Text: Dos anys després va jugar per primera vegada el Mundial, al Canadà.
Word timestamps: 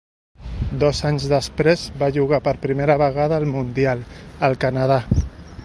Dos 0.83 1.01
anys 1.09 1.27
després 1.33 1.83
va 2.03 2.09
jugar 2.15 2.39
per 2.47 2.55
primera 2.65 2.97
vegada 3.03 3.39
el 3.43 3.47
Mundial, 3.57 4.03
al 4.49 4.59
Canadà. 4.65 4.99